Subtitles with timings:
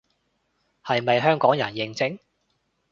[0.83, 2.17] 係咪香港人認證